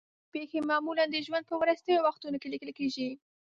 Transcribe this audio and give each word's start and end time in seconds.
ځان 0.19 0.29
پېښې 0.33 0.59
معمولا 0.69 1.05
د 1.09 1.15
ژوند 1.25 1.45
په 1.47 1.55
وروستیو 1.61 2.03
وختونو 2.07 2.37
کې 2.41 2.51
لیکل 2.53 2.71
کېږي. 2.79 3.09